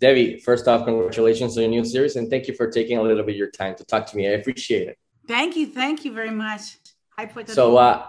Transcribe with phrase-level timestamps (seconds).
[0.00, 3.24] Debbie, first off, congratulations on your new series, and thank you for taking a little
[3.24, 4.28] bit of your time to talk to me.
[4.28, 4.98] I appreciate it.
[5.26, 6.78] Thank you, thank you very much.
[7.16, 7.76] I put so.
[7.76, 8.06] Uh,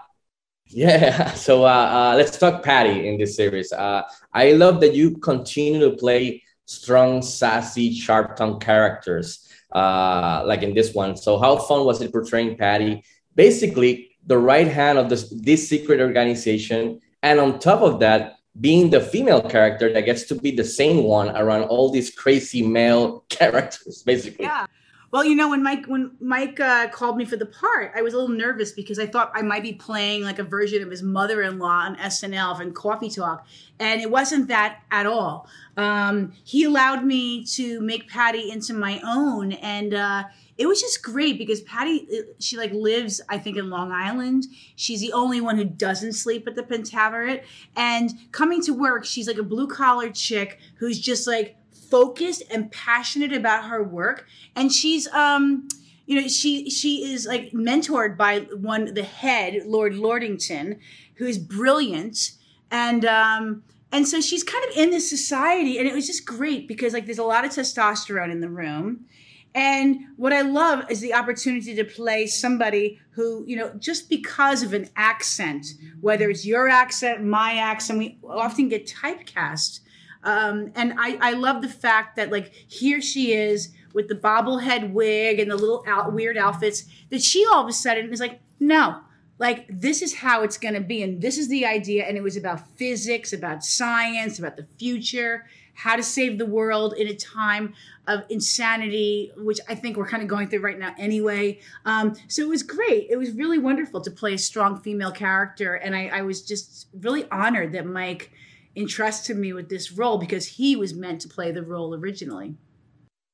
[0.66, 3.72] yeah, so uh, uh, let's talk Patty in this series.
[3.72, 10.62] Uh, I love that you continue to play strong, sassy, sharp tongue characters, uh, like
[10.62, 11.16] in this one.
[11.16, 13.02] So, how fun was it portraying Patty?
[13.34, 18.90] Basically, the right hand of this this secret organization, and on top of that, being
[18.90, 23.24] the female character that gets to be the same one around all these crazy male
[23.28, 24.44] characters, basically.
[24.44, 24.66] Yeah.
[25.12, 28.14] Well, you know, when Mike when Mike uh, called me for the part, I was
[28.14, 31.02] a little nervous because I thought I might be playing like a version of his
[31.02, 33.44] mother-in-law on SNL from Coffee Talk,
[33.80, 35.48] and it wasn't that at all.
[35.76, 40.24] Um, he allowed me to make Patty into my own, and uh,
[40.56, 44.46] it was just great because Patty, uh, she like lives, I think, in Long Island.
[44.76, 47.42] She's the only one who doesn't sleep at the Pentaverate,
[47.74, 51.56] and coming to work, she's like a blue collar chick who's just like
[51.90, 54.26] focused and passionate about her work.
[54.54, 55.68] And she's um
[56.06, 60.78] you know she she is like mentored by one the head lord lordington
[61.14, 62.32] who is brilliant.
[62.70, 66.68] And um and so she's kind of in this society and it was just great
[66.68, 69.06] because like there's a lot of testosterone in the room.
[69.52, 74.62] And what I love is the opportunity to play somebody who, you know, just because
[74.62, 75.66] of an accent,
[76.00, 79.80] whether it's your accent, my accent, we often get typecast
[80.22, 84.92] um, and I, I love the fact that like here she is with the bobblehead
[84.92, 88.40] wig and the little out, weird outfits that she all of a sudden is like,
[88.58, 89.00] no,
[89.38, 91.02] like this is how it's going to be.
[91.02, 92.04] And this is the idea.
[92.04, 96.92] And it was about physics, about science, about the future, how to save the world
[96.94, 97.72] in a time
[98.06, 101.58] of insanity, which I think we're kind of going through right now anyway.
[101.86, 103.06] Um, so it was great.
[103.08, 105.74] It was really wonderful to play a strong female character.
[105.74, 108.30] And I, I was just really honored that Mike
[108.76, 112.56] entrusted me with this role because he was meant to play the role originally.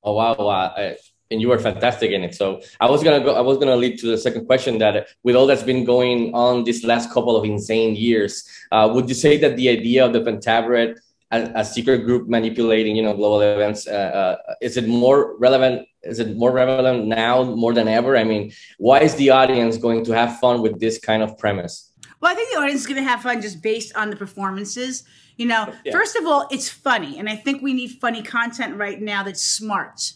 [0.02, 0.36] Oh wow!
[0.36, 0.94] wow.
[1.30, 2.34] and you were fantastic in it.
[2.34, 3.34] So I was gonna go.
[3.34, 4.78] I was gonna lead to the second question.
[4.78, 9.08] That with all that's been going on these last couple of insane years, uh, would
[9.08, 10.98] you say that the idea of the Pentaverate,
[11.32, 15.88] a, a secret group manipulating, you know, global events, uh, uh, is it more relevant?
[16.02, 18.16] Is it more relevant now more than ever?
[18.16, 21.92] I mean, why is the audience going to have fun with this kind of premise?
[22.20, 25.04] Well, I think the audience is going to have fun just based on the performances.
[25.36, 25.92] You know, yeah.
[25.92, 29.42] first of all, it's funny, and I think we need funny content right now that's
[29.42, 30.12] smart.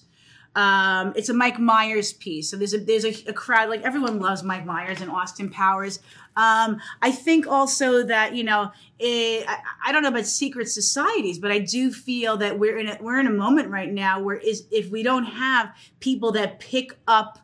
[0.57, 4.19] Um, it's a Mike Myers piece, so there's a there's a, a crowd like everyone
[4.19, 6.01] loves Mike Myers and Austin Powers.
[6.37, 11.39] Um, I think also that you know it, I, I, don't know about secret societies,
[11.39, 14.37] but I do feel that we're in a, we're in a moment right now where
[14.37, 17.39] is if we don't have people that pick up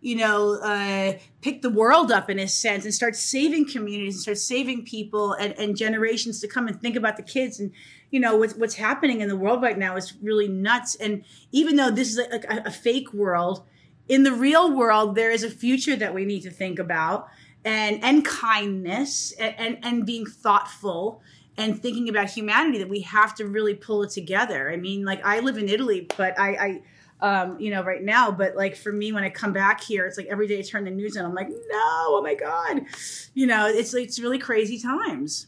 [0.00, 4.22] you know, uh, pick the world up in a sense and start saving communities and
[4.22, 7.58] start saving people and, and generations to come and think about the kids.
[7.58, 7.72] And
[8.10, 10.94] you know what's, what's happening in the world right now is really nuts.
[10.94, 13.64] And even though this is a, a fake world
[14.08, 17.28] in the real world there is a future that we need to think about
[17.64, 21.20] and and kindness and, and, and being thoughtful
[21.56, 24.70] and thinking about humanity that we have to really pull it together.
[24.70, 26.82] I mean like i live in italy but i i
[27.20, 28.30] um, you know, right now.
[28.30, 30.84] But like for me, when I come back here, it's like every day I turn
[30.84, 32.82] the news on, I'm like, no, oh my God.
[33.34, 35.46] You know, it's it's really crazy times.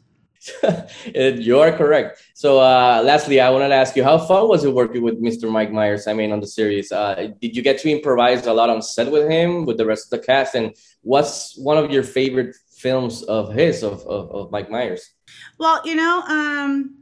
[1.14, 2.22] you are correct.
[2.34, 5.50] So, uh, lastly, I wanted to ask you, how fun was it working with Mr.
[5.50, 6.06] Mike Myers?
[6.06, 9.10] I mean, on the series, uh, did you get to improvise a lot on set
[9.10, 10.54] with him, with the rest of the cast?
[10.54, 15.10] And what's one of your favorite films of his, of, of, of Mike Myers?
[15.58, 16.99] Well, you know, um,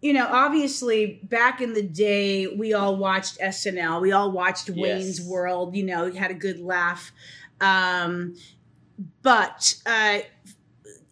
[0.00, 4.00] you know, obviously back in the day, we all watched SNL.
[4.00, 4.76] We all watched yes.
[4.76, 5.76] Wayne's World.
[5.76, 7.12] You know, had a good laugh.
[7.60, 8.34] Um,
[9.22, 10.20] but uh,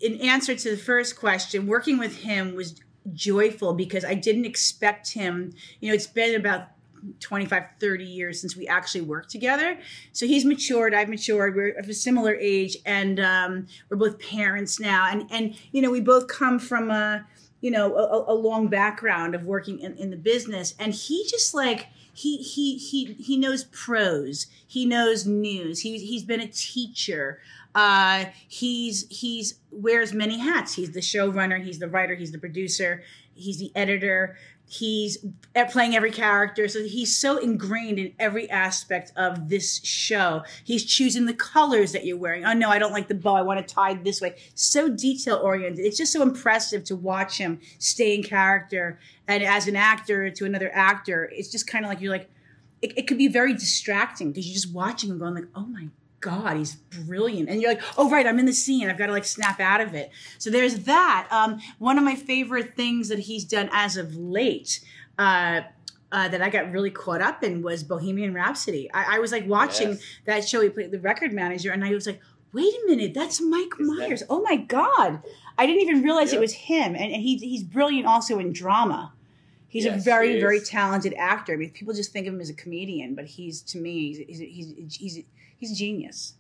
[0.00, 2.81] in answer to the first question, working with him was
[3.12, 5.53] joyful because I didn't expect him.
[5.81, 6.69] You know, it's been about
[7.20, 9.78] 25 30 years since we actually worked together
[10.10, 14.81] so he's matured i've matured we're of a similar age and um, we're both parents
[14.81, 17.25] now and and you know we both come from a
[17.61, 20.75] you know a, a long background of working in, in the business.
[20.79, 24.47] And he just like he he he he knows prose.
[24.67, 25.81] He knows news.
[25.81, 27.41] He, he's been a teacher
[27.75, 30.75] uh, he's he's wears many hats.
[30.75, 33.03] He's the showrunner he's the writer he's the producer
[33.38, 34.37] he's the editor.
[34.70, 35.25] He's
[35.70, 36.69] playing every character.
[36.69, 40.43] So he's so ingrained in every aspect of this show.
[40.62, 42.44] He's choosing the colors that you're wearing.
[42.44, 43.35] Oh no i don't like the bow.
[43.35, 44.37] I want to tie this way.
[44.55, 49.69] So detail oriented it's just so impressive to watch him stay in character and as
[49.69, 51.31] an actor to another actor.
[51.32, 52.29] It's just kind of like you're like
[52.82, 55.88] it, it could be very distracting because you're just watching him going like oh my
[56.20, 57.49] God, he's brilliant.
[57.49, 58.88] And you're like, oh, right, I'm in the scene.
[58.91, 60.11] I've got to like snap out of it.
[60.38, 61.29] So there's that.
[61.31, 64.81] Um, one of my favorite things that he's done as of late,
[65.19, 65.61] uh,
[66.11, 68.91] uh, that I got really caught up in was Bohemian Rhapsody.
[68.93, 70.03] I, I was like watching Yes.
[70.25, 70.61] that show.
[70.62, 72.20] He played the record manager, and I was like,
[72.53, 74.23] "Wait a minute, that's Mike Is that- Myers!
[74.31, 75.23] Oh my god!"
[75.59, 79.12] I didn't even realize it was him, and, and he, he's brilliant also in drama.
[79.69, 81.53] He's a very he very talented actor.
[81.53, 84.19] I mean, people just think of him as a comedian, but he's to me he's
[84.19, 85.25] he's he's, he's,
[85.59, 86.35] he's a genius.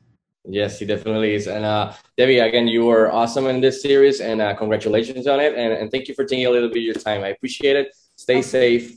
[0.44, 1.46] Yes, he definitely is.
[1.46, 5.54] And uh, Debbie, again, you were awesome in this series, and uh, congratulations on it.
[5.54, 7.22] And, and thank you for taking a little bit of your time.
[7.22, 7.94] I appreciate it.
[8.16, 8.96] Stay safe.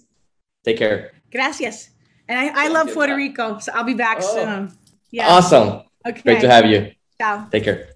[0.64, 1.12] Take care.
[1.30, 1.90] Gracias.
[2.30, 2.94] And I, I love.
[2.94, 4.36] Puerto Rico, so I'll be back Oh.
[4.36, 4.78] soon.
[5.12, 5.28] Yeah.
[5.28, 5.82] Awesome.
[6.08, 6.22] Okay.
[6.22, 6.92] Great to have you.
[7.20, 7.48] Ciao.
[7.52, 7.90] Take care.